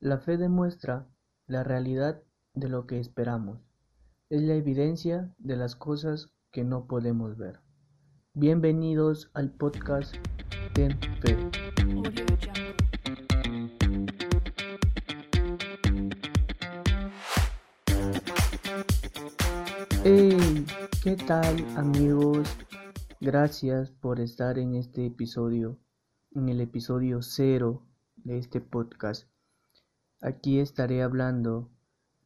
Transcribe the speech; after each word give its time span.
La 0.00 0.18
fe 0.18 0.36
demuestra 0.36 1.08
la 1.48 1.64
realidad 1.64 2.22
de 2.54 2.68
lo 2.68 2.86
que 2.86 3.00
esperamos. 3.00 3.58
Es 4.30 4.42
la 4.42 4.54
evidencia 4.54 5.34
de 5.38 5.56
las 5.56 5.74
cosas 5.74 6.30
que 6.52 6.62
no 6.62 6.86
podemos 6.86 7.36
ver. 7.36 7.58
Bienvenidos 8.32 9.28
al 9.34 9.50
podcast 9.50 10.14
Ten 10.72 10.96
Fe. 11.20 11.36
Hey, 20.04 20.64
¿qué 21.02 21.16
tal 21.16 21.66
amigos? 21.76 22.48
Gracias 23.20 23.90
por 23.90 24.20
estar 24.20 24.60
en 24.60 24.76
este 24.76 25.06
episodio, 25.06 25.76
en 26.30 26.48
el 26.48 26.60
episodio 26.60 27.20
cero 27.20 27.84
de 28.14 28.38
este 28.38 28.60
podcast. 28.60 29.28
Aquí 30.20 30.58
estaré 30.58 31.04
hablando 31.04 31.70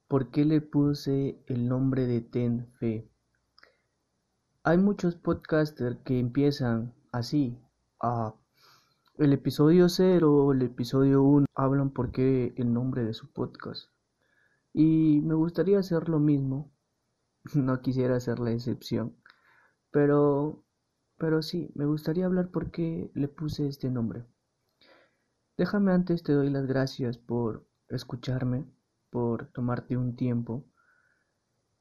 por 0.08 0.30
qué 0.30 0.46
le 0.46 0.62
puse 0.62 1.38
el 1.46 1.68
nombre 1.68 2.06
de 2.06 2.22
Ten 2.22 2.66
Fe. 2.78 3.06
Hay 4.62 4.78
muchos 4.78 5.14
podcasters 5.14 5.98
que 6.02 6.18
empiezan 6.18 6.94
así, 7.10 7.58
a 8.00 8.34
el 9.18 9.34
episodio 9.34 9.90
cero 9.90 10.32
o 10.34 10.52
el 10.52 10.62
episodio 10.62 11.22
1 11.22 11.46
hablan 11.54 11.90
por 11.90 12.12
qué 12.12 12.54
el 12.56 12.72
nombre 12.72 13.04
de 13.04 13.12
su 13.12 13.30
podcast. 13.30 13.90
Y 14.72 15.20
me 15.20 15.34
gustaría 15.34 15.78
hacer 15.78 16.08
lo 16.08 16.18
mismo, 16.18 16.72
no 17.54 17.82
quisiera 17.82 18.18
ser 18.20 18.38
la 18.38 18.52
excepción, 18.52 19.14
pero 19.90 20.64
pero 21.18 21.42
sí, 21.42 21.70
me 21.74 21.84
gustaría 21.84 22.24
hablar 22.24 22.50
por 22.50 22.70
qué 22.70 23.10
le 23.12 23.28
puse 23.28 23.68
este 23.68 23.90
nombre. 23.90 24.24
Déjame 25.58 25.92
antes 25.92 26.22
te 26.22 26.32
doy 26.32 26.48
las 26.48 26.66
gracias 26.66 27.18
por 27.18 27.66
escucharme, 27.96 28.64
por 29.10 29.46
tomarte 29.52 29.96
un 29.96 30.16
tiempo 30.16 30.64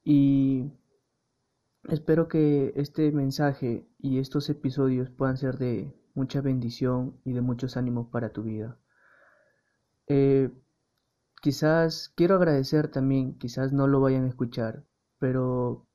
y 0.03 0.71
espero 1.87 2.27
que 2.27 2.73
este 2.75 3.11
mensaje 3.11 3.87
y 3.99 4.19
estos 4.19 4.49
episodios 4.49 5.09
puedan 5.09 5.37
ser 5.37 5.57
de 5.57 5.95
mucha 6.13 6.41
bendición 6.41 7.19
y 7.23 7.33
de 7.33 7.41
muchos 7.41 7.77
ánimos 7.77 8.07
para 8.09 8.33
tu 8.33 8.43
vida. 8.43 8.77
Eh, 10.07 10.51
quizás 11.41 12.11
quiero 12.15 12.35
agradecer 12.35 12.89
también, 12.89 13.37
quizás 13.37 13.71
no 13.71 13.87
lo 13.87 14.01
vayan 14.01 14.25
a 14.25 14.29
escuchar, 14.29 14.85
pero 15.19 15.87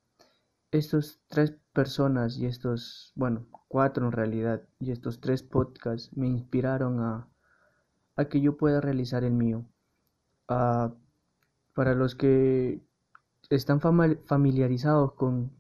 estos 0.71 1.21
tres 1.29 1.55
personas 1.73 2.39
y 2.39 2.47
estos, 2.47 3.13
bueno, 3.15 3.47
cuatro 3.69 4.07
en 4.07 4.13
realidad, 4.13 4.63
y 4.79 4.91
estos 4.91 5.21
tres 5.21 5.43
podcasts 5.43 6.17
me 6.17 6.29
inspiraron 6.29 7.01
a, 7.01 7.29
a 8.17 8.25
que 8.27 8.41
yo 8.41 8.57
pueda 8.57 8.81
realizar 8.81 9.25
el 9.25 9.33
mío. 9.33 9.67
Uh, 10.49 10.93
para 11.75 11.95
los 11.95 12.15
que 12.15 12.81
están 13.51 13.81
familiarizados 13.81 15.13
con 15.13 15.51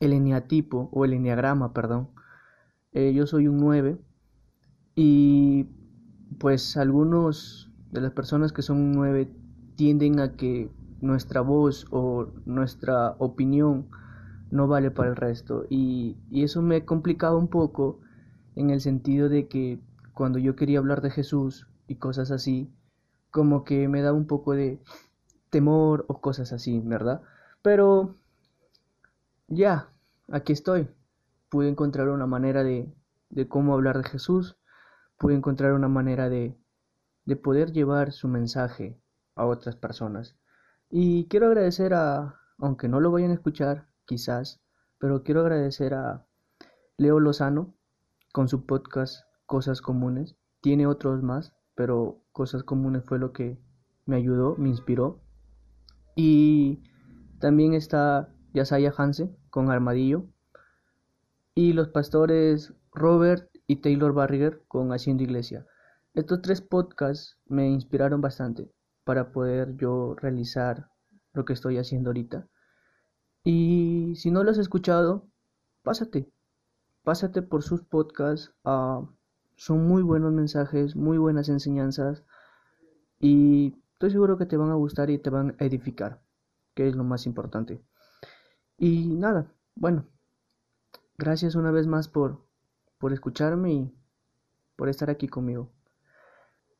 el 0.00 0.12
eneatipo 0.12 0.88
o 0.92 1.04
el 1.04 1.12
eneagrama, 1.12 1.72
perdón, 1.72 2.10
eh, 2.92 3.12
yo 3.14 3.26
soy 3.26 3.46
un 3.46 3.58
9 3.58 3.98
y 4.94 5.66
pues 6.38 6.76
algunos 6.76 7.70
de 7.90 8.00
las 8.00 8.12
personas 8.12 8.52
que 8.52 8.62
son 8.62 8.78
un 8.78 8.92
9 8.92 9.30
tienden 9.76 10.20
a 10.20 10.36
que 10.36 10.70
nuestra 11.00 11.40
voz 11.40 11.86
o 11.90 12.32
nuestra 12.46 13.14
opinión 13.18 13.88
no 14.50 14.66
vale 14.66 14.90
para 14.90 15.10
el 15.10 15.16
resto 15.16 15.66
y, 15.70 16.16
eso 16.32 16.62
me 16.62 16.84
complicado 16.84 17.38
un 17.38 17.48
poco 17.48 18.00
en 18.56 18.70
el 18.70 18.80
sentido 18.80 19.28
de 19.28 19.46
que 19.46 19.80
cuando 20.14 20.38
yo 20.38 20.56
quería 20.56 20.78
hablar 20.78 21.00
de 21.00 21.10
Jesús 21.10 21.68
y 21.86 21.96
cosas 21.96 22.30
así, 22.30 22.70
como 23.30 23.64
que 23.64 23.88
me 23.88 24.02
da 24.02 24.12
un 24.12 24.26
poco 24.26 24.52
de 24.52 24.80
temor 25.50 26.04
o 26.08 26.20
cosas 26.20 26.52
así, 26.52 26.80
¿verdad? 26.80 27.22
Pero 27.62 28.16
ya, 29.48 29.88
aquí 30.30 30.52
estoy. 30.52 30.88
Pude 31.48 31.68
encontrar 31.68 32.08
una 32.08 32.26
manera 32.26 32.62
de, 32.62 32.92
de 33.30 33.48
cómo 33.48 33.74
hablar 33.74 33.98
de 33.98 34.08
Jesús, 34.08 34.56
pude 35.18 35.34
encontrar 35.34 35.72
una 35.72 35.88
manera 35.88 36.28
de, 36.28 36.56
de 37.24 37.36
poder 37.36 37.72
llevar 37.72 38.12
su 38.12 38.28
mensaje 38.28 39.00
a 39.34 39.46
otras 39.46 39.76
personas. 39.76 40.36
Y 40.90 41.26
quiero 41.28 41.46
agradecer 41.46 41.94
a, 41.94 42.40
aunque 42.58 42.88
no 42.88 43.00
lo 43.00 43.10
vayan 43.10 43.30
a 43.30 43.34
escuchar, 43.34 43.88
quizás, 44.04 44.60
pero 44.98 45.22
quiero 45.22 45.40
agradecer 45.40 45.94
a 45.94 46.26
Leo 46.96 47.20
Lozano 47.20 47.74
con 48.32 48.48
su 48.48 48.66
podcast 48.66 49.24
Cosas 49.46 49.80
Comunes. 49.80 50.36
Tiene 50.60 50.86
otros 50.86 51.22
más, 51.22 51.54
pero 51.74 52.19
Cosas 52.40 52.62
Comunes 52.62 53.04
fue 53.04 53.18
lo 53.18 53.34
que 53.34 53.58
me 54.06 54.16
ayudó, 54.16 54.56
me 54.56 54.70
inspiró. 54.70 55.20
Y 56.16 56.82
también 57.38 57.74
está 57.74 58.32
Yasaya 58.54 58.94
Hansen 58.96 59.36
con 59.50 59.70
Armadillo. 59.70 60.24
Y 61.54 61.74
los 61.74 61.88
pastores 61.88 62.72
Robert 62.94 63.50
y 63.66 63.82
Taylor 63.82 64.14
Barriger 64.14 64.62
con 64.68 64.90
Haciendo 64.90 65.22
Iglesia. 65.22 65.66
Estos 66.14 66.40
tres 66.40 66.62
podcasts 66.62 67.36
me 67.44 67.68
inspiraron 67.68 68.22
bastante 68.22 68.72
para 69.04 69.32
poder 69.32 69.76
yo 69.76 70.14
realizar 70.14 70.88
lo 71.34 71.44
que 71.44 71.52
estoy 71.52 71.76
haciendo 71.76 72.08
ahorita. 72.08 72.48
Y 73.44 74.14
si 74.16 74.30
no 74.30 74.44
lo 74.44 74.50
has 74.50 74.56
escuchado, 74.56 75.28
pásate, 75.82 76.32
pásate 77.02 77.42
por 77.42 77.62
sus 77.62 77.82
podcasts. 77.82 78.54
Ah, 78.64 79.02
son 79.60 79.86
muy 79.86 80.00
buenos 80.00 80.32
mensajes, 80.32 80.96
muy 80.96 81.18
buenas 81.18 81.50
enseñanzas 81.50 82.24
y 83.18 83.74
estoy 83.92 84.10
seguro 84.10 84.38
que 84.38 84.46
te 84.46 84.56
van 84.56 84.70
a 84.70 84.74
gustar 84.74 85.10
y 85.10 85.18
te 85.18 85.28
van 85.28 85.54
a 85.60 85.64
edificar, 85.66 86.22
que 86.74 86.88
es 86.88 86.96
lo 86.96 87.04
más 87.04 87.26
importante. 87.26 87.84
Y 88.78 89.08
nada, 89.08 89.52
bueno, 89.74 90.06
gracias 91.18 91.56
una 91.56 91.72
vez 91.72 91.86
más 91.86 92.08
por, 92.08 92.42
por 92.96 93.12
escucharme 93.12 93.74
y 93.74 93.94
por 94.76 94.88
estar 94.88 95.10
aquí 95.10 95.28
conmigo. 95.28 95.70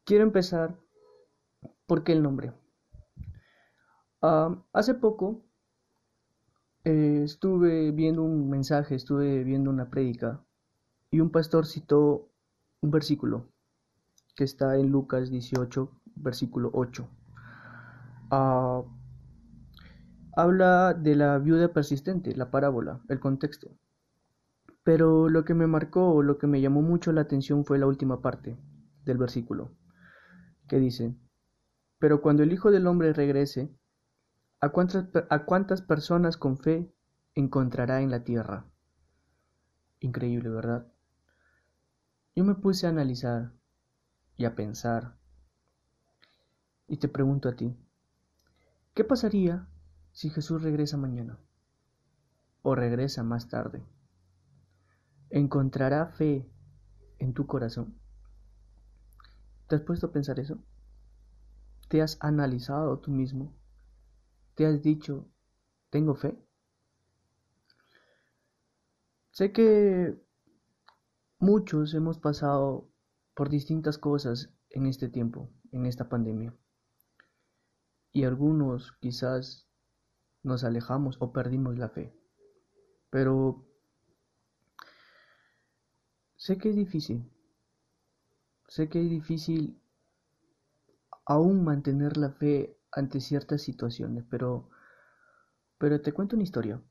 Quiero 0.04 0.24
empezar, 0.24 0.74
¿por 1.86 2.02
qué 2.02 2.12
el 2.12 2.22
nombre? 2.22 2.54
Ah, 4.22 4.56
hace 4.72 4.94
poco 4.94 5.44
eh, 6.84 7.20
estuve 7.24 7.90
viendo 7.90 8.22
un 8.22 8.48
mensaje, 8.48 8.94
estuve 8.94 9.44
viendo 9.44 9.68
una 9.68 9.90
prédica 9.90 10.42
y 11.10 11.20
un 11.20 11.30
pastor 11.30 11.66
citó 11.66 12.29
un 12.82 12.90
versículo 12.90 13.52
que 14.36 14.44
está 14.44 14.76
en 14.76 14.90
Lucas 14.90 15.30
18, 15.30 15.90
versículo 16.16 16.70
8. 16.72 17.08
Ah, 18.30 18.82
habla 20.36 20.94
de 20.94 21.16
la 21.16 21.38
viuda 21.38 21.72
persistente, 21.72 22.34
la 22.34 22.50
parábola, 22.50 23.00
el 23.08 23.20
contexto. 23.20 23.70
Pero 24.82 25.28
lo 25.28 25.44
que 25.44 25.54
me 25.54 25.66
marcó, 25.66 26.22
lo 26.22 26.38
que 26.38 26.46
me 26.46 26.60
llamó 26.60 26.80
mucho 26.80 27.12
la 27.12 27.22
atención 27.22 27.64
fue 27.64 27.78
la 27.78 27.86
última 27.86 28.22
parte 28.22 28.58
del 29.04 29.18
versículo, 29.18 29.72
que 30.68 30.78
dice, 30.78 31.14
pero 31.98 32.22
cuando 32.22 32.42
el 32.42 32.52
Hijo 32.52 32.70
del 32.70 32.86
Hombre 32.86 33.12
regrese, 33.12 33.74
¿A 34.62 34.68
cuántas, 34.68 35.06
¿A 35.30 35.44
cuántas 35.46 35.80
personas 35.80 36.36
con 36.36 36.58
fe 36.58 36.92
encontrará 37.34 38.02
en 38.02 38.10
la 38.10 38.24
tierra? 38.24 38.66
Increíble, 40.00 40.50
¿verdad? 40.50 40.86
Yo 42.34 42.44
me 42.44 42.54
puse 42.54 42.86
a 42.86 42.90
analizar 42.90 43.52
y 44.36 44.44
a 44.44 44.54
pensar. 44.54 45.16
Y 46.86 46.96
te 46.98 47.08
pregunto 47.08 47.48
a 47.48 47.56
ti, 47.56 47.76
¿qué 48.94 49.04
pasaría 49.04 49.68
si 50.12 50.30
Jesús 50.30 50.62
regresa 50.62 50.96
mañana? 50.96 51.38
¿O 52.62 52.74
regresa 52.74 53.22
más 53.22 53.48
tarde? 53.48 53.84
¿Encontrará 55.30 56.06
fe 56.06 56.48
en 57.18 57.34
tu 57.34 57.46
corazón? 57.46 57.98
¿Te 59.68 59.76
has 59.76 59.82
puesto 59.82 60.08
a 60.08 60.12
pensar 60.12 60.40
eso? 60.40 60.58
¿Te 61.88 62.02
has 62.02 62.16
analizado 62.20 62.98
tú 62.98 63.10
mismo? 63.10 63.52
¿Te 64.54 64.66
has 64.66 64.82
dicho, 64.82 65.28
tengo 65.90 66.14
fe? 66.14 66.36
Sé 69.30 69.52
que 69.52 70.20
muchos 71.40 71.94
hemos 71.94 72.18
pasado 72.18 72.88
por 73.34 73.48
distintas 73.48 73.98
cosas 73.98 74.52
en 74.68 74.86
este 74.86 75.08
tiempo, 75.08 75.50
en 75.72 75.86
esta 75.86 76.08
pandemia. 76.08 76.54
Y 78.12 78.24
algunos 78.24 78.92
quizás 79.00 79.68
nos 80.42 80.64
alejamos 80.64 81.16
o 81.20 81.32
perdimos 81.32 81.78
la 81.78 81.88
fe. 81.88 82.14
Pero 83.08 83.66
sé 86.36 86.58
que 86.58 86.70
es 86.70 86.76
difícil. 86.76 87.28
Sé 88.68 88.88
que 88.88 89.02
es 89.02 89.10
difícil 89.10 89.80
aún 91.24 91.64
mantener 91.64 92.16
la 92.16 92.30
fe 92.30 92.78
ante 92.92 93.20
ciertas 93.20 93.62
situaciones, 93.62 94.24
pero, 94.30 94.68
pero 95.78 96.00
te 96.00 96.12
cuento 96.12 96.36
una 96.36 96.44
historia. 96.44 96.82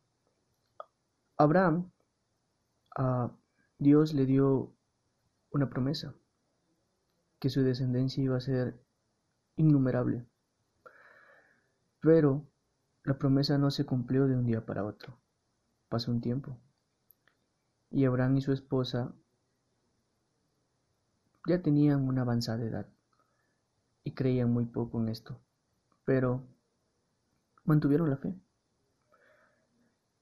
Abraham, 1.37 1.91
a 2.97 3.38
Dios 3.79 4.13
le 4.13 4.25
dio 4.25 4.75
una 5.51 5.69
promesa, 5.69 6.13
que 7.39 7.49
su 7.49 7.63
descendencia 7.63 8.21
iba 8.21 8.35
a 8.35 8.41
ser 8.41 8.77
innumerable. 9.55 10.27
Pero 12.01 12.45
la 13.03 13.17
promesa 13.17 13.57
no 13.57 13.71
se 13.71 13.85
cumplió 13.85 14.27
de 14.27 14.35
un 14.35 14.45
día 14.45 14.65
para 14.65 14.83
otro. 14.83 15.17
Pasó 15.87 16.11
un 16.11 16.19
tiempo. 16.19 16.59
Y 17.89 18.03
Abraham 18.03 18.37
y 18.37 18.41
su 18.41 18.51
esposa 18.51 19.15
ya 21.47 21.61
tenían 21.61 22.05
una 22.05 22.21
avanzada 22.21 22.63
edad 22.63 22.87
y 24.03 24.13
creían 24.13 24.51
muy 24.51 24.65
poco 24.65 24.99
en 25.01 25.07
esto, 25.07 25.39
pero 26.03 26.45
mantuvieron 27.63 28.09
la 28.09 28.17
fe. 28.17 28.35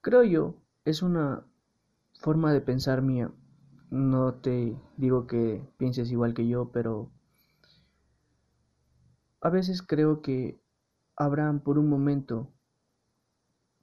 Creo 0.01 0.23
yo, 0.23 0.61
es 0.85 1.01
una 1.01 1.43
forma 2.19 2.53
de 2.53 2.61
pensar 2.61 3.01
mía. 3.01 3.31
No 3.89 4.33
te 4.33 4.77
digo 4.97 5.27
que 5.27 5.65
pienses 5.77 6.11
igual 6.11 6.33
que 6.33 6.45
yo, 6.45 6.71
pero 6.73 7.09
a 9.39 9.49
veces 9.49 9.81
creo 9.81 10.21
que 10.21 10.59
Abraham 11.15 11.61
por 11.61 11.77
un 11.77 11.87
momento 11.87 12.51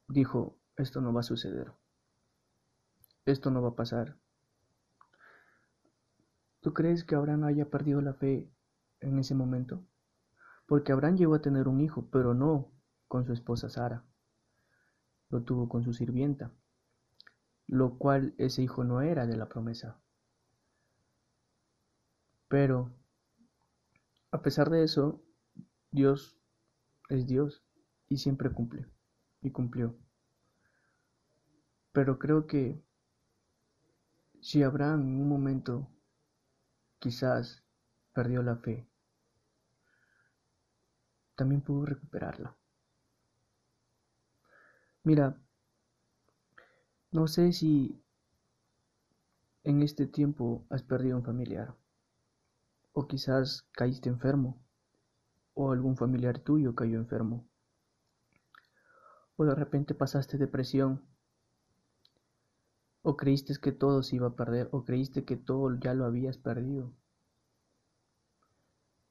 dijo, 0.08 0.58
esto 0.76 1.00
no 1.00 1.14
va 1.14 1.20
a 1.20 1.22
suceder, 1.22 1.72
esto 3.24 3.50
no 3.50 3.62
va 3.62 3.70
a 3.70 3.76
pasar. 3.76 4.18
¿Tú 6.60 6.74
crees 6.74 7.02
que 7.04 7.14
Abraham 7.14 7.44
haya 7.44 7.70
perdido 7.70 8.02
la 8.02 8.12
fe 8.12 8.50
en 9.00 9.18
ese 9.18 9.34
momento? 9.34 9.82
Porque 10.66 10.92
Abraham 10.92 11.16
llegó 11.16 11.34
a 11.34 11.42
tener 11.42 11.66
un 11.66 11.80
hijo, 11.80 12.08
pero 12.10 12.34
no 12.34 12.70
con 13.08 13.24
su 13.24 13.32
esposa 13.32 13.70
Sara. 13.70 14.04
Lo 15.30 15.42
tuvo 15.42 15.68
con 15.68 15.82
su 15.82 15.94
sirvienta, 15.94 16.52
lo 17.66 17.98
cual 17.98 18.34
ese 18.38 18.62
hijo 18.62 18.84
no 18.84 19.00
era 19.00 19.26
de 19.26 19.36
la 19.36 19.48
promesa. 19.48 19.98
Pero, 22.48 22.92
a 24.30 24.42
pesar 24.42 24.70
de 24.70 24.84
eso, 24.84 25.22
Dios 25.90 26.38
es 27.08 27.26
Dios 27.26 27.62
y 28.08 28.18
siempre 28.18 28.50
cumple, 28.52 28.86
y 29.42 29.50
cumplió. 29.50 29.96
Pero 31.92 32.18
creo 32.18 32.46
que 32.46 32.82
si 34.40 34.62
Abraham 34.62 35.02
en 35.02 35.20
un 35.20 35.28
momento 35.28 35.88
quizás 36.98 37.62
perdió 38.12 38.42
la 38.42 38.56
fe, 38.56 38.86
también 41.34 41.60
pudo 41.60 41.86
recuperarla. 41.86 42.56
Mira, 45.02 45.36
no 47.14 47.28
sé 47.28 47.52
si 47.52 48.02
en 49.62 49.82
este 49.82 50.08
tiempo 50.08 50.66
has 50.68 50.82
perdido 50.82 51.16
un 51.16 51.22
familiar, 51.22 51.76
o 52.92 53.06
quizás 53.06 53.68
caíste 53.70 54.08
enfermo, 54.08 54.60
o 55.54 55.70
algún 55.70 55.96
familiar 55.96 56.40
tuyo 56.40 56.74
cayó 56.74 56.98
enfermo, 56.98 57.48
o 59.36 59.44
de 59.44 59.54
repente 59.54 59.94
pasaste 59.94 60.38
depresión, 60.38 61.06
o 63.02 63.16
creíste 63.16 63.54
que 63.62 63.70
todo 63.70 64.02
se 64.02 64.16
iba 64.16 64.26
a 64.26 64.34
perder, 64.34 64.68
o 64.72 64.84
creíste 64.84 65.24
que 65.24 65.36
todo 65.36 65.78
ya 65.78 65.94
lo 65.94 66.06
habías 66.06 66.36
perdido, 66.36 66.92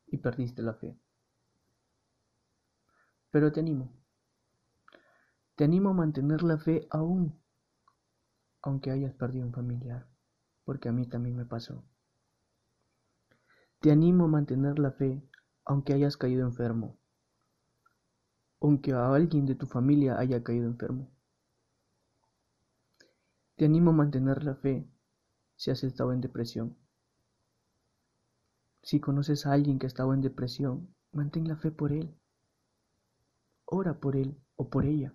y 0.07 0.17
perdiste 0.17 0.61
la 0.61 0.73
fe. 0.73 0.99
Pero 3.31 3.53
te 3.53 3.61
animo. 3.61 3.93
Te 5.55 5.63
animo 5.63 5.91
a 5.91 5.93
mantener 5.93 6.43
la 6.43 6.57
fe 6.57 6.85
aún, 6.89 7.41
aunque 8.63 8.89
hayas 8.89 9.13
perdido 9.13 9.45
un 9.45 9.53
familiar, 9.53 10.07
porque 10.65 10.89
a 10.89 10.91
mí 10.91 11.05
también 11.05 11.35
me 11.35 11.45
pasó. 11.45 11.83
Te 13.79 13.91
animo 13.91 14.25
a 14.25 14.27
mantener 14.27 14.79
la 14.79 14.91
fe, 14.91 15.21
aunque 15.65 15.93
hayas 15.93 16.17
caído 16.17 16.47
enfermo, 16.47 16.97
aunque 18.59 18.93
a 18.93 19.13
alguien 19.13 19.45
de 19.45 19.53
tu 19.53 19.67
familia 19.67 20.17
haya 20.17 20.41
caído 20.43 20.65
enfermo. 20.65 21.11
Te 23.55 23.65
animo 23.65 23.91
a 23.91 23.93
mantener 23.93 24.43
la 24.43 24.55
fe 24.55 24.89
si 25.55 25.69
has 25.69 25.83
estado 25.83 26.11
en 26.11 26.21
depresión. 26.21 26.75
Si 28.81 28.99
conoces 28.99 29.45
a 29.45 29.53
alguien 29.53 29.77
que 29.77 29.85
ha 29.85 29.93
estado 29.93 30.13
en 30.15 30.21
depresión, 30.21 30.95
mantén 31.11 31.47
la 31.47 31.57
fe 31.57 31.69
por 31.69 31.91
él 31.91 32.17
ora 33.73 33.99
por 33.99 34.15
él 34.15 34.37
o 34.55 34.69
por 34.69 34.85
ella. 34.85 35.13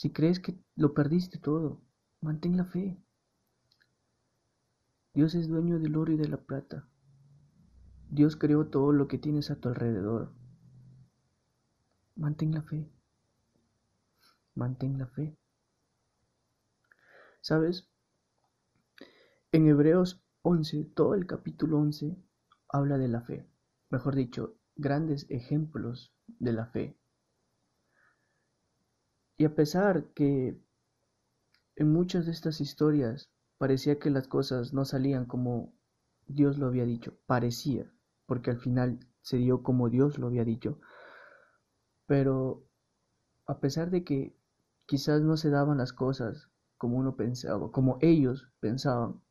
Si 0.00 0.10
crees 0.10 0.40
que 0.40 0.58
lo 0.76 0.94
perdiste 0.94 1.38
todo, 1.38 1.82
mantén 2.22 2.56
la 2.56 2.64
fe. 2.64 2.98
Dios 5.12 5.34
es 5.34 5.46
dueño 5.46 5.78
del 5.78 5.94
oro 5.94 6.10
y 6.10 6.16
de 6.16 6.26
la 6.26 6.38
plata. 6.38 6.88
Dios 8.08 8.34
creó 8.34 8.68
todo 8.68 8.92
lo 8.92 9.08
que 9.08 9.18
tienes 9.18 9.50
a 9.50 9.56
tu 9.56 9.68
alrededor. 9.68 10.32
Mantén 12.16 12.54
la 12.54 12.62
fe. 12.62 12.90
Mantén 14.54 14.96
la 14.96 15.06
fe. 15.06 15.36
¿Sabes? 17.42 17.86
En 19.52 19.66
Hebreos 19.66 20.24
11, 20.40 20.92
todo 20.94 21.12
el 21.14 21.26
capítulo 21.26 21.78
11 21.78 22.16
habla 22.70 22.96
de 22.96 23.08
la 23.08 23.20
fe. 23.20 23.46
Mejor 23.90 24.14
dicho, 24.16 24.56
grandes 24.76 25.26
ejemplos 25.28 26.16
de 26.26 26.54
la 26.54 26.64
fe. 26.68 26.99
Y 29.40 29.46
a 29.46 29.54
pesar 29.54 30.04
que 30.12 30.60
en 31.76 31.90
muchas 31.90 32.26
de 32.26 32.32
estas 32.32 32.60
historias 32.60 33.30
parecía 33.56 33.98
que 33.98 34.10
las 34.10 34.28
cosas 34.28 34.74
no 34.74 34.84
salían 34.84 35.24
como 35.24 35.72
Dios 36.26 36.58
lo 36.58 36.66
había 36.66 36.84
dicho, 36.84 37.16
parecía, 37.24 37.90
porque 38.26 38.50
al 38.50 38.58
final 38.58 39.00
se 39.22 39.38
dio 39.38 39.62
como 39.62 39.88
Dios 39.88 40.18
lo 40.18 40.26
había 40.26 40.44
dicho, 40.44 40.78
pero 42.04 42.68
a 43.46 43.60
pesar 43.60 43.90
de 43.90 44.04
que 44.04 44.36
quizás 44.84 45.22
no 45.22 45.38
se 45.38 45.48
daban 45.48 45.78
las 45.78 45.94
cosas 45.94 46.50
como 46.76 46.98
uno 46.98 47.16
pensaba, 47.16 47.72
como 47.72 47.96
ellos 48.02 48.52
pensaban, 48.60 49.22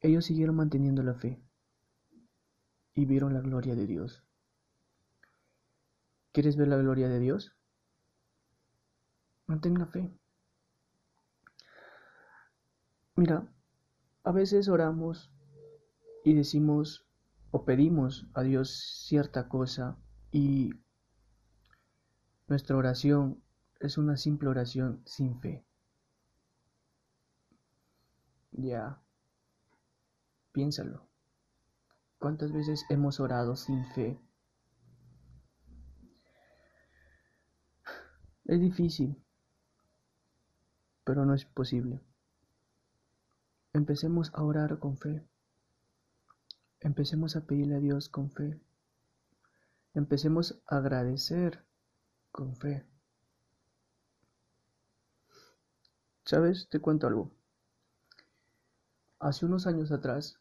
ellos 0.00 0.24
siguieron 0.24 0.56
manteniendo 0.56 1.04
la 1.04 1.14
fe 1.14 1.40
y 2.92 3.04
vieron 3.04 3.34
la 3.34 3.40
gloria 3.40 3.76
de 3.76 3.86
Dios. 3.86 4.24
¿Quieres 6.32 6.56
ver 6.56 6.66
la 6.66 6.78
gloria 6.78 7.08
de 7.08 7.20
Dios? 7.20 7.54
Mantén 9.52 9.78
la 9.78 9.84
fe. 9.84 10.10
Mira, 13.16 13.46
a 14.24 14.32
veces 14.32 14.66
oramos 14.66 15.30
y 16.24 16.32
decimos 16.32 17.06
o 17.50 17.66
pedimos 17.66 18.26
a 18.32 18.44
Dios 18.44 19.04
cierta 19.06 19.50
cosa 19.50 19.98
y 20.30 20.70
nuestra 22.46 22.78
oración 22.78 23.44
es 23.78 23.98
una 23.98 24.16
simple 24.16 24.48
oración 24.48 25.02
sin 25.04 25.38
fe. 25.38 25.66
Ya, 28.52 29.02
piénsalo. 30.52 31.10
¿Cuántas 32.16 32.52
veces 32.52 32.86
hemos 32.88 33.20
orado 33.20 33.54
sin 33.54 33.84
fe? 33.92 34.18
Es 38.46 38.58
difícil, 38.58 39.21
pero 41.04 41.24
no 41.24 41.34
es 41.34 41.44
posible. 41.44 42.00
Empecemos 43.72 44.30
a 44.34 44.42
orar 44.42 44.78
con 44.78 44.96
fe. 44.96 45.26
Empecemos 46.80 47.36
a 47.36 47.46
pedirle 47.46 47.76
a 47.76 47.80
Dios 47.80 48.08
con 48.08 48.30
fe. 48.30 48.60
Empecemos 49.94 50.62
a 50.66 50.76
agradecer 50.76 51.64
con 52.30 52.56
fe. 52.56 52.84
¿Sabes? 56.24 56.68
Te 56.70 56.80
cuento 56.80 57.06
algo. 57.06 57.32
Hace 59.18 59.46
unos 59.46 59.66
años 59.66 59.92
atrás 59.92 60.38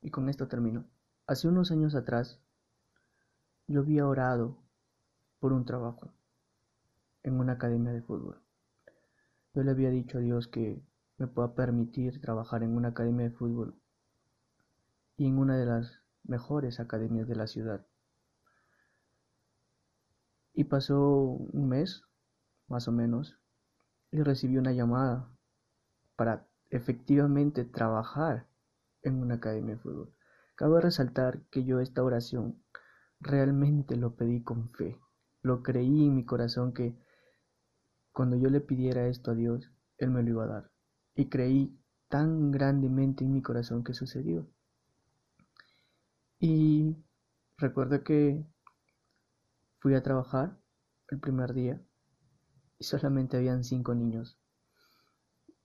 y 0.00 0.10
con 0.10 0.28
esto 0.28 0.48
termino. 0.48 0.84
Hace 1.26 1.48
unos 1.48 1.70
años 1.70 1.94
atrás, 1.94 2.38
yo 3.66 3.80
había 3.80 4.06
orado 4.06 4.58
por 5.40 5.52
un 5.52 5.64
trabajo 5.64 6.12
en 7.22 7.40
una 7.40 7.54
academia 7.54 7.92
de 7.92 8.02
fútbol. 8.02 8.43
Yo 9.54 9.62
le 9.62 9.70
había 9.70 9.90
dicho 9.90 10.18
a 10.18 10.20
Dios 10.20 10.48
que 10.48 10.82
me 11.16 11.28
pueda 11.28 11.54
permitir 11.54 12.20
trabajar 12.20 12.64
en 12.64 12.76
una 12.76 12.88
academia 12.88 13.28
de 13.28 13.36
fútbol 13.36 13.80
y 15.16 15.26
en 15.26 15.38
una 15.38 15.56
de 15.56 15.64
las 15.64 16.00
mejores 16.24 16.80
academias 16.80 17.28
de 17.28 17.36
la 17.36 17.46
ciudad. 17.46 17.86
Y 20.54 20.64
pasó 20.64 20.98
un 20.98 21.68
mes, 21.68 22.02
más 22.66 22.88
o 22.88 22.92
menos, 22.92 23.38
y 24.10 24.22
recibí 24.22 24.56
una 24.56 24.72
llamada 24.72 25.28
para 26.16 26.48
efectivamente 26.70 27.64
trabajar 27.64 28.48
en 29.02 29.20
una 29.20 29.36
academia 29.36 29.76
de 29.76 29.80
fútbol. 29.80 30.12
Cabe 30.56 30.80
resaltar 30.80 31.42
que 31.50 31.64
yo 31.64 31.78
esta 31.78 32.02
oración 32.02 32.60
realmente 33.20 33.96
lo 33.96 34.16
pedí 34.16 34.42
con 34.42 34.70
fe. 34.70 35.00
Lo 35.42 35.62
creí 35.62 36.06
en 36.06 36.16
mi 36.16 36.24
corazón 36.24 36.72
que 36.72 36.96
cuando 38.14 38.36
yo 38.36 38.48
le 38.48 38.60
pidiera 38.60 39.08
esto 39.08 39.32
a 39.32 39.34
Dios, 39.34 39.70
Él 39.98 40.10
me 40.10 40.22
lo 40.22 40.30
iba 40.30 40.44
a 40.44 40.46
dar. 40.46 40.70
Y 41.16 41.28
creí 41.28 41.76
tan 42.08 42.52
grandemente 42.52 43.24
en 43.24 43.32
mi 43.32 43.42
corazón 43.42 43.82
que 43.82 43.92
sucedió. 43.92 44.46
Y 46.38 46.96
recuerdo 47.58 48.04
que 48.04 48.46
fui 49.80 49.94
a 49.94 50.02
trabajar 50.02 50.56
el 51.08 51.18
primer 51.18 51.54
día 51.54 51.82
y 52.78 52.84
solamente 52.84 53.36
habían 53.36 53.64
cinco 53.64 53.96
niños. 53.96 54.38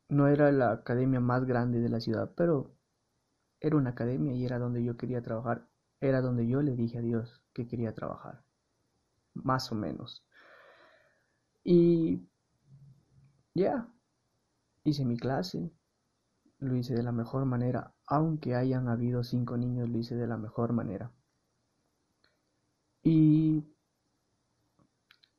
No 0.07 0.27
era 0.27 0.51
la 0.51 0.71
academia 0.71 1.19
más 1.19 1.45
grande 1.45 1.79
de 1.79 1.89
la 1.89 1.99
ciudad, 1.99 2.33
pero 2.35 2.75
era 3.59 3.77
una 3.77 3.91
academia 3.91 4.33
y 4.33 4.43
era 4.43 4.57
donde 4.57 4.83
yo 4.83 4.97
quería 4.97 5.21
trabajar. 5.21 5.67
Era 6.01 6.21
donde 6.21 6.47
yo 6.47 6.63
le 6.63 6.75
dije 6.75 6.97
a 6.97 7.01
Dios 7.01 7.43
que 7.53 7.67
quería 7.67 7.93
trabajar. 7.93 8.43
Más 9.35 9.71
o 9.71 9.75
menos. 9.75 10.25
Y 11.63 12.27
ya, 13.53 13.87
hice 14.83 15.05
mi 15.05 15.17
clase. 15.17 15.71
Lo 16.59 16.75
hice 16.75 16.93
de 16.93 17.03
la 17.03 17.11
mejor 17.11 17.45
manera. 17.45 17.93
Aunque 18.05 18.55
hayan 18.55 18.89
habido 18.89 19.23
cinco 19.23 19.57
niños, 19.57 19.89
lo 19.89 19.97
hice 19.97 20.15
de 20.15 20.27
la 20.27 20.37
mejor 20.37 20.73
manera. 20.73 21.11
Y 23.03 23.63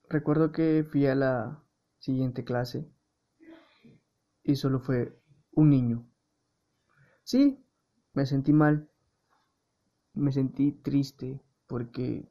recuerdo 0.08 0.50
que 0.52 0.84
fui 0.90 1.06
a 1.06 1.14
la 1.14 1.62
siguiente 1.98 2.44
clase 2.44 2.90
y 4.42 4.56
solo 4.56 4.80
fue 4.80 5.20
un 5.52 5.70
niño. 5.70 6.06
Sí, 7.22 7.64
me 8.14 8.26
sentí 8.26 8.52
mal, 8.52 8.90
me 10.14 10.32
sentí 10.32 10.72
triste 10.72 11.40
porque 11.66 12.28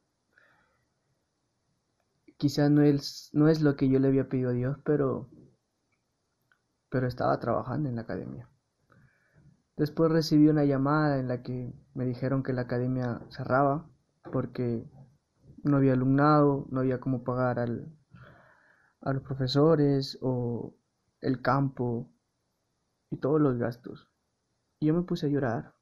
quizás 2.38 2.72
no 2.72 2.82
es, 2.82 3.30
no 3.34 3.50
es 3.50 3.62
lo 3.62 3.76
que 3.76 3.90
yo 3.90 4.00
le 4.00 4.08
había 4.08 4.30
pedido 4.30 4.50
a 4.50 4.54
Dios, 4.54 4.78
pero, 4.84 5.30
pero 6.90 7.08
estaba 7.08 7.40
trabajando 7.40 7.90
en 7.90 7.96
la 7.96 8.02
academia. 8.02 8.50
Después 9.78 10.12
recibí 10.12 10.50
una 10.50 10.66
llamada 10.66 11.20
en 11.20 11.28
la 11.28 11.42
que 11.42 11.74
me 11.94 12.06
dijeron 12.06 12.44
que 12.44 12.54
la 12.54 12.64
academia 12.64 13.22
cerraba 13.30 13.90
porque 14.32 14.86
no 15.64 15.78
había 15.78 15.94
alumnado, 15.94 16.68
no 16.70 16.82
había 16.82 17.00
cómo 17.00 17.24
pagar 17.24 17.60
al, 17.60 17.96
a 19.02 19.14
los 19.14 19.24
profesores 19.24 20.18
o 20.22 20.76
el 21.22 21.42
campo 21.42 22.12
y 23.10 23.18
todos 23.18 23.40
los 23.40 23.58
gastos. 23.58 24.10
Y 24.80 24.88
yo 24.88 24.94
me 24.94 25.04
puse 25.04 25.28
a 25.28 25.30
llorar. 25.30 25.76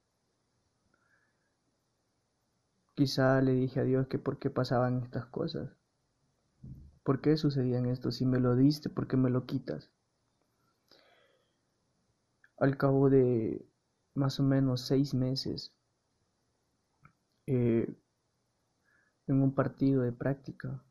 Quizá 2.96 3.42
le 3.42 3.54
dije 3.54 3.80
a 3.80 3.84
Dios 3.84 4.08
que 4.08 4.18
por 4.18 4.40
qué 4.40 4.50
pasaban 4.50 5.04
estas 5.04 5.26
cosas. 5.28 5.70
¿Por 7.04 7.22
qué 7.22 7.38
sucedían 7.38 7.86
esto? 7.86 8.12
Si 8.12 8.26
me 8.26 8.40
lo 8.40 8.56
diste, 8.56 8.90
¿por 8.90 9.08
qué 9.08 9.18
me 9.18 9.30
lo 9.30 9.46
quitas? 9.46 9.92
Al 12.58 12.78
cabo 12.78 13.10
de 13.10 13.66
más 14.16 14.40
o 14.40 14.44
menos 14.44 14.82
seis 14.82 15.14
meses, 15.14 15.74
eh, 17.46 17.88
en 19.28 19.42
un 19.42 19.54
partido 19.54 20.02
de 20.02 20.12
práctica, 20.12 20.84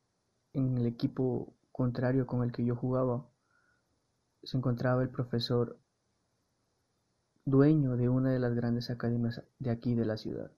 en 0.52 0.78
el 0.78 0.86
equipo 0.86 1.54
contrario 1.72 2.26
con 2.26 2.42
el 2.42 2.52
que 2.52 2.64
yo 2.64 2.76
jugaba, 2.76 3.28
se 4.42 4.56
encontraba 4.56 5.02
el 5.02 5.10
profesor 5.10 5.78
dueño 7.44 7.96
de 7.96 8.08
una 8.08 8.32
de 8.32 8.38
las 8.38 8.54
grandes 8.54 8.90
academias 8.90 9.42
de 9.58 9.70
aquí 9.70 9.94
de 9.94 10.04
la 10.04 10.16
ciudad. 10.16 10.52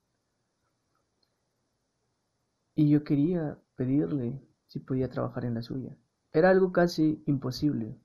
Y 2.75 2.91
yo 2.91 3.03
quería 3.03 3.59
pedirle 3.77 4.41
si 4.67 4.79
podía 4.79 5.09
trabajar 5.09 5.45
en 5.45 5.55
la 5.55 5.63
suya. 5.63 5.97
Era 6.33 6.51
algo 6.51 6.73
casi 6.73 7.23
imposible, 7.27 7.99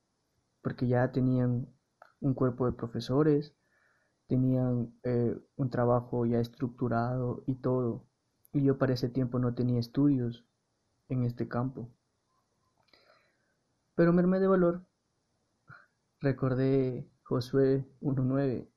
porque 0.62 0.88
ya 0.88 1.12
tenían 1.12 1.68
un 2.24 2.34
cuerpo 2.34 2.66
de 2.66 2.74
profesores, 2.74 3.56
tenían 4.28 4.94
eh, 5.04 5.38
un 5.56 5.70
trabajo 5.70 6.26
ya 6.26 6.40
estructurado 6.40 7.44
y 7.46 7.56
todo 7.56 8.08
y 8.54 8.64
yo 8.64 8.78
para 8.78 8.94
ese 8.94 9.10
tiempo 9.10 9.40
no 9.40 9.54
tenía 9.56 9.80
estudios 9.80 10.46
en 11.10 11.24
este 11.24 11.48
campo. 11.48 11.90
Pero 13.96 14.14
me 14.14 14.22
armé 14.22 14.40
de 14.40 14.48
valor. 14.48 14.86
Recordé 16.22 17.10
Josué 17.24 17.86
1.9 18.02 18.70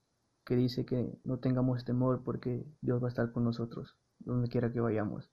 que 0.45 0.57
dice 0.57 0.87
que 0.87 1.19
no 1.25 1.39
tengamos 1.39 1.85
temor 1.85 2.23
porque 2.25 2.67
Dios 2.81 3.03
va 3.03 3.07
a 3.07 3.11
estar 3.11 3.33
con 3.33 3.45
nosotros 3.45 3.97
donde 4.19 4.49
quiera 4.49 4.73
que 4.73 4.81
vayamos. 4.81 5.31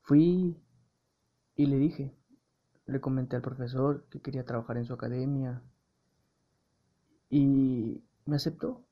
Fui 0.00 0.56
y 1.54 1.66
le 1.66 1.76
dije, 1.76 2.16
le 2.86 3.00
comenté 3.00 3.36
al 3.36 3.42
profesor 3.42 4.06
que 4.08 4.20
quería 4.20 4.44
trabajar 4.44 4.78
en 4.78 4.86
su 4.86 4.94
academia 4.94 5.62
y 7.32 8.04
me 8.26 8.36
aceptó. 8.36 8.84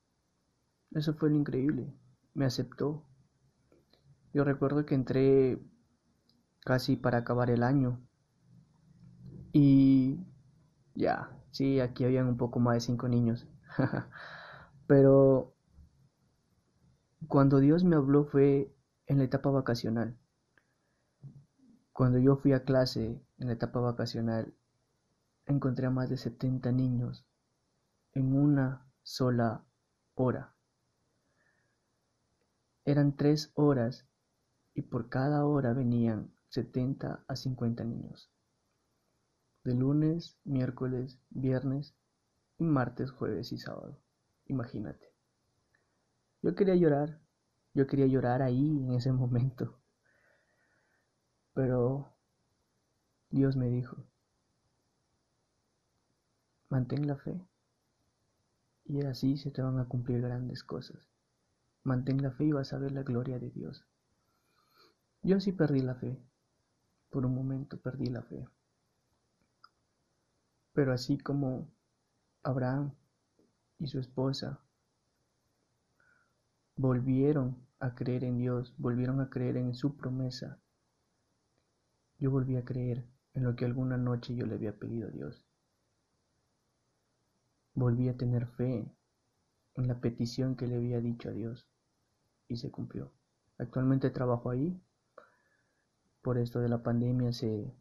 Eso 0.89 1.13
fue 1.13 1.29
lo 1.29 1.35
increíble, 1.35 1.93
me 2.33 2.45
aceptó. 2.45 3.05
Yo 4.33 4.43
recuerdo 4.43 4.83
que 4.83 4.95
entré 4.95 5.61
casi 6.65 6.95
para 6.95 7.19
acabar 7.19 7.51
el 7.51 7.61
año. 7.61 8.01
Y 9.53 10.25
ya, 10.95 11.39
sí, 11.51 11.79
aquí 11.79 12.03
habían 12.03 12.27
un 12.27 12.37
poco 12.37 12.59
más 12.59 12.73
de 12.73 12.79
cinco 12.79 13.07
niños. 13.07 13.47
Pero 14.87 15.53
cuando 17.27 17.59
Dios 17.59 17.83
me 17.83 17.95
habló 17.95 18.25
fue 18.25 18.73
en 19.05 19.19
la 19.19 19.25
etapa 19.25 19.51
vacacional. 19.51 20.17
Cuando 21.93 22.17
yo 22.17 22.37
fui 22.37 22.53
a 22.53 22.63
clase 22.63 23.21
en 23.37 23.47
la 23.47 23.53
etapa 23.53 23.79
vacacional, 23.81 24.51
encontré 25.45 25.85
a 25.85 25.91
más 25.91 26.09
de 26.09 26.17
70 26.17 26.71
niños 26.71 27.23
en 28.13 28.35
una 28.35 28.85
sola 29.03 29.63
hora. 30.15 30.53
Eran 32.83 33.15
tres 33.15 33.51
horas 33.55 34.07
y 34.73 34.81
por 34.83 35.09
cada 35.09 35.45
hora 35.45 35.73
venían 35.73 36.33
70 36.49 37.23
a 37.27 37.35
50 37.35 37.83
niños. 37.83 38.29
De 39.63 39.73
lunes, 39.73 40.37
miércoles, 40.43 41.19
viernes 41.29 41.95
y 42.57 42.63
martes, 42.63 43.11
jueves 43.11 43.51
y 43.51 43.57
sábado. 43.57 44.01
Imagínate. 44.47 45.13
Yo 46.41 46.55
quería 46.55 46.75
llorar, 46.75 47.21
yo 47.73 47.85
quería 47.87 48.07
llorar 48.07 48.41
ahí 48.41 48.67
en 48.67 48.91
ese 48.91 49.11
momento. 49.11 49.79
Pero 51.53 52.13
Dios 53.29 53.55
me 53.55 53.69
dijo, 53.69 53.97
mantén 56.69 57.07
la 57.07 57.17
fe 57.17 57.50
y 58.85 59.01
así 59.05 59.37
se 59.37 59.51
te 59.51 59.61
van 59.61 59.79
a 59.79 59.87
cumplir 59.87 60.21
grandes 60.21 60.63
cosas. 60.63 61.09
Mantén 61.83 62.21
la 62.21 62.31
fe 62.31 62.45
y 62.45 62.51
vas 62.51 62.73
a 62.73 62.77
ver 62.77 62.91
la 62.91 63.03
gloria 63.03 63.39
de 63.39 63.49
Dios. 63.49 63.85
Yo 65.23 65.39
sí 65.39 65.51
perdí 65.51 65.81
la 65.81 65.95
fe. 65.95 66.17
Por 67.09 67.25
un 67.25 67.35
momento 67.35 67.79
perdí 67.79 68.05
la 68.05 68.23
fe. 68.23 68.47
Pero 70.73 70.93
así 70.93 71.17
como 71.17 71.69
Abraham 72.43 72.93
y 73.79 73.87
su 73.87 73.99
esposa 73.99 74.61
volvieron 76.75 77.67
a 77.79 77.93
creer 77.93 78.23
en 78.23 78.37
Dios, 78.37 78.73
volvieron 78.77 79.19
a 79.21 79.29
creer 79.29 79.57
en 79.57 79.75
su 79.75 79.97
promesa, 79.97 80.59
yo 82.17 82.31
volví 82.31 82.55
a 82.55 82.63
creer 82.63 83.05
en 83.33 83.43
lo 83.43 83.55
que 83.55 83.65
alguna 83.65 83.97
noche 83.97 84.35
yo 84.35 84.45
le 84.45 84.55
había 84.55 84.77
pedido 84.77 85.07
a 85.07 85.11
Dios. 85.11 85.50
Volví 87.73 88.09
a 88.09 88.17
tener 88.17 88.47
fe 88.47 88.91
en 89.75 89.87
la 89.87 89.99
petición 89.99 90.55
que 90.55 90.67
le 90.67 90.75
había 90.75 90.99
dicho 90.99 91.29
a 91.29 91.31
Dios 91.31 91.67
y 92.47 92.57
se 92.57 92.71
cumplió. 92.71 93.11
Actualmente 93.57 94.09
trabajo 94.09 94.49
ahí 94.49 94.81
por 96.21 96.37
esto 96.37 96.59
de 96.59 96.69
la 96.69 96.83
pandemia 96.83 97.31
se, 97.33 97.73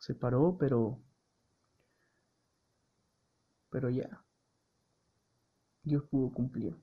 se 0.00 0.14
paró, 0.14 0.56
pero, 0.58 0.98
pero 3.70 3.90
ya, 3.90 4.24
Dios 5.82 6.04
pudo 6.04 6.32
cumplir. 6.32 6.76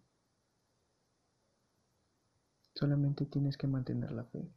Solamente 2.74 3.26
tienes 3.26 3.58
que 3.58 3.68
mantener 3.68 4.12
la 4.12 4.24
fe. 4.26 4.50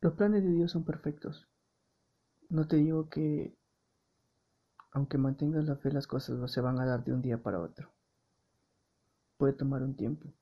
Los 0.00 0.14
planes 0.14 0.44
de 0.44 0.50
Dios 0.50 0.70
son 0.70 0.84
perfectos. 0.84 1.48
No 2.48 2.68
te 2.68 2.76
digo 2.76 3.08
que 3.08 3.56
aunque 4.94 5.18
mantengas 5.18 5.64
la 5.64 5.74
fe 5.74 5.90
las 5.90 6.06
cosas 6.06 6.38
no 6.38 6.46
se 6.46 6.60
van 6.60 6.80
a 6.80 6.86
dar 6.86 7.02
de 7.04 7.12
un 7.12 7.20
día 7.20 7.42
para 7.42 7.60
otro. 7.60 7.92
Puede 9.36 9.52
tomar 9.52 9.82
un 9.82 9.96
tiempo. 9.96 10.32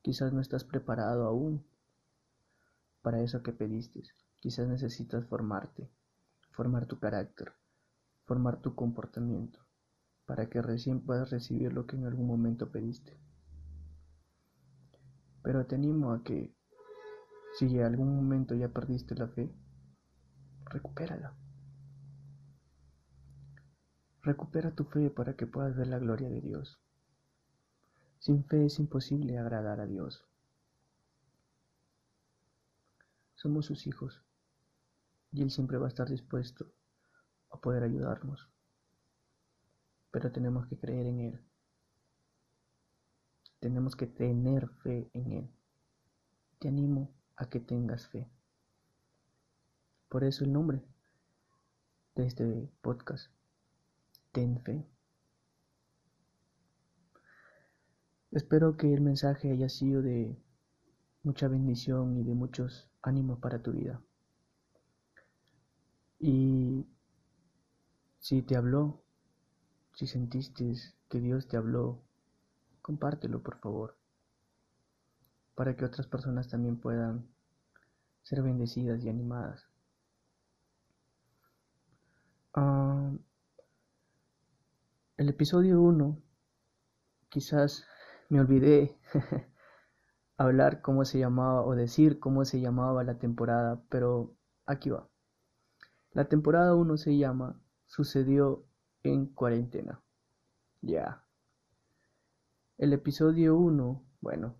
Quizás 0.00 0.32
no 0.32 0.40
estás 0.40 0.62
preparado 0.62 1.26
aún 1.26 1.66
para 3.02 3.20
eso 3.20 3.42
que 3.42 3.52
pediste. 3.52 4.04
Quizás 4.38 4.68
necesitas 4.68 5.26
formarte, 5.26 5.90
formar 6.52 6.86
tu 6.86 7.00
carácter, 7.00 7.52
formar 8.26 8.62
tu 8.62 8.76
comportamiento, 8.76 9.58
para 10.24 10.48
que 10.48 10.62
recién 10.62 11.00
puedas 11.00 11.30
recibir 11.30 11.72
lo 11.72 11.84
que 11.86 11.96
en 11.96 12.06
algún 12.06 12.28
momento 12.28 12.70
pediste. 12.70 13.18
Pero 15.42 15.66
te 15.66 15.74
animo 15.74 16.12
a 16.12 16.22
que 16.22 16.54
si 17.58 17.66
en 17.76 17.82
algún 17.82 18.14
momento 18.14 18.54
ya 18.54 18.68
perdiste 18.68 19.16
la 19.16 19.26
fe, 19.26 19.52
recupérala. 20.66 21.41
Recupera 24.22 24.70
tu 24.70 24.84
fe 24.84 25.10
para 25.10 25.34
que 25.34 25.46
puedas 25.46 25.76
ver 25.76 25.88
la 25.88 25.98
gloria 25.98 26.28
de 26.28 26.40
Dios. 26.40 26.78
Sin 28.20 28.44
fe 28.44 28.66
es 28.66 28.78
imposible 28.78 29.36
agradar 29.36 29.80
a 29.80 29.86
Dios. 29.86 30.24
Somos 33.34 33.66
sus 33.66 33.88
hijos 33.88 34.22
y 35.32 35.42
Él 35.42 35.50
siempre 35.50 35.76
va 35.76 35.86
a 35.86 35.88
estar 35.88 36.08
dispuesto 36.08 36.72
a 37.50 37.60
poder 37.60 37.82
ayudarnos. 37.82 38.48
Pero 40.12 40.30
tenemos 40.30 40.68
que 40.68 40.78
creer 40.78 41.06
en 41.06 41.20
Él. 41.20 41.44
Tenemos 43.58 43.96
que 43.96 44.06
tener 44.06 44.68
fe 44.68 45.10
en 45.14 45.32
Él. 45.32 45.50
Te 46.60 46.68
animo 46.68 47.12
a 47.34 47.48
que 47.48 47.58
tengas 47.58 48.06
fe. 48.06 48.30
Por 50.08 50.22
eso 50.22 50.44
el 50.44 50.52
nombre 50.52 50.84
de 52.14 52.26
este 52.26 52.70
podcast, 52.82 53.32
Ten 54.32 54.62
Fe. 54.62 54.86
Espero 58.30 58.78
que 58.78 58.92
el 58.94 59.02
mensaje 59.02 59.50
haya 59.50 59.68
sido 59.68 60.00
de 60.00 60.38
mucha 61.22 61.48
bendición 61.48 62.16
y 62.16 62.24
de 62.24 62.34
muchos 62.34 62.88
ánimos 63.02 63.38
para 63.40 63.62
tu 63.62 63.72
vida. 63.72 64.00
Y 66.18 66.86
si 68.20 68.40
te 68.40 68.56
habló, 68.56 69.02
si 69.92 70.06
sentiste 70.06 70.72
que 71.10 71.20
Dios 71.20 71.46
te 71.46 71.58
habló, 71.58 72.00
compártelo 72.80 73.42
por 73.42 73.58
favor, 73.58 73.98
para 75.54 75.76
que 75.76 75.84
otras 75.84 76.06
personas 76.06 76.48
también 76.48 76.78
puedan 76.78 77.26
ser 78.22 78.42
bendecidas 78.42 79.02
y 79.04 79.10
animadas. 79.10 79.66
Ah, 82.54 82.81
el 85.22 85.28
episodio 85.28 85.80
1, 85.80 86.20
quizás 87.28 87.86
me 88.28 88.40
olvidé 88.40 88.98
hablar 90.36 90.82
cómo 90.82 91.04
se 91.04 91.20
llamaba 91.20 91.64
o 91.64 91.76
decir 91.76 92.18
cómo 92.18 92.44
se 92.44 92.60
llamaba 92.60 93.04
la 93.04 93.20
temporada, 93.20 93.84
pero 93.88 94.34
aquí 94.66 94.90
va. 94.90 95.08
La 96.10 96.24
temporada 96.24 96.74
1 96.74 96.96
se 96.96 97.16
llama 97.16 97.62
Sucedió 97.86 98.66
en 99.04 99.26
cuarentena. 99.26 100.02
Ya. 100.80 101.24
El 102.76 102.92
episodio 102.92 103.56
1, 103.56 104.04
bueno, 104.22 104.56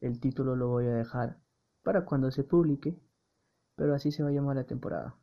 el 0.00 0.18
título 0.18 0.56
lo 0.56 0.66
voy 0.66 0.86
a 0.86 0.94
dejar 0.94 1.38
para 1.84 2.04
cuando 2.04 2.32
se 2.32 2.42
publique, 2.42 3.00
pero 3.76 3.94
así 3.94 4.10
se 4.10 4.24
va 4.24 4.30
a 4.30 4.32
llamar 4.32 4.56
la 4.56 4.66
temporada. 4.66 5.16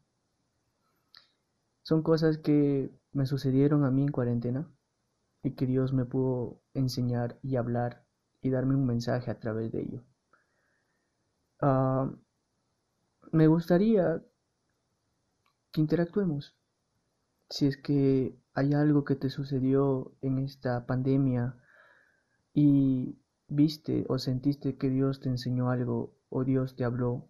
Son 1.81 2.01
cosas 2.01 2.37
que 2.37 3.02
me 3.13 3.25
sucedieron 3.25 3.85
a 3.85 3.91
mí 3.91 4.03
en 4.03 4.11
cuarentena 4.11 4.69
y 5.43 5.51
que 5.51 5.65
Dios 5.65 5.93
me 5.93 6.05
pudo 6.05 6.61
enseñar 6.73 7.39
y 7.41 7.55
hablar 7.55 8.05
y 8.41 8.49
darme 8.49 8.75
un 8.75 8.85
mensaje 8.85 9.31
a 9.31 9.39
través 9.39 9.71
de 9.71 9.81
ello. 9.81 10.03
Ah, 11.61 12.11
me 13.31 13.47
gustaría 13.47 14.23
que 15.71 15.81
interactuemos. 15.81 16.55
Si 17.49 17.67
es 17.67 17.77
que 17.77 18.37
hay 18.53 18.73
algo 18.73 19.03
que 19.03 19.15
te 19.15 19.29
sucedió 19.29 20.15
en 20.21 20.39
esta 20.39 20.85
pandemia 20.85 21.57
y 22.53 23.17
viste 23.47 24.05
o 24.09 24.17
sentiste 24.17 24.77
que 24.77 24.89
Dios 24.89 25.19
te 25.19 25.29
enseñó 25.29 25.69
algo 25.69 26.15
o 26.29 26.43
Dios 26.43 26.75
te 26.75 26.83
habló, 26.83 27.29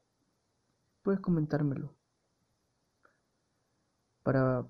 puedes 1.04 1.20
comentármelo 1.20 1.94
para 4.24 4.66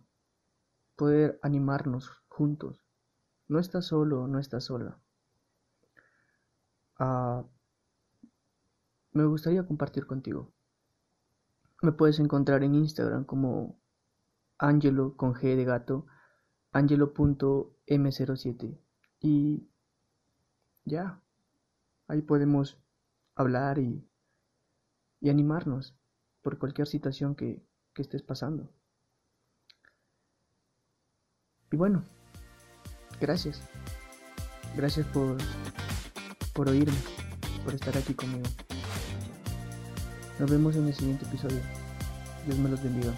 poder 1.03 1.37
animarnos 1.41 2.09
juntos. 2.29 2.85
No 3.49 3.59
estás 3.59 3.87
solo, 3.87 4.25
no 4.25 4.39
estás 4.39 4.63
sola. 4.63 4.97
Ah, 6.97 7.43
me 9.11 9.25
gustaría 9.25 9.67
compartir 9.67 10.07
contigo. 10.07 10.53
Me 11.81 11.91
puedes 11.91 12.21
encontrar 12.21 12.63
en 12.63 12.75
Instagram 12.75 13.25
como 13.25 13.81
Angelo 14.57 15.17
con 15.17 15.33
G 15.33 15.57
de 15.57 15.65
gato, 15.65 16.05
angelo.m07. 16.71 18.79
Y 19.19 19.67
ya, 20.85 21.21
ahí 22.07 22.21
podemos 22.21 22.81
hablar 23.35 23.77
y, 23.77 24.07
y 25.19 25.29
animarnos 25.29 25.97
por 26.41 26.59
cualquier 26.59 26.87
situación 26.87 27.35
que, 27.35 27.61
que 27.93 28.03
estés 28.03 28.23
pasando. 28.23 28.69
Y 31.73 31.75
bueno, 31.75 32.03
gracias. 33.19 33.59
Gracias 34.77 35.07
por, 35.07 35.37
por 36.53 36.69
oírme, 36.69 36.93
por 37.65 37.73
estar 37.73 37.97
aquí 37.97 38.13
conmigo. 38.13 38.43
Nos 40.37 40.51
vemos 40.51 40.75
en 40.75 40.85
el 40.85 40.93
siguiente 40.93 41.25
episodio. 41.25 41.61
Dios 42.45 42.59
me 42.59 42.69
los 42.69 42.83
bendiga. 42.83 43.11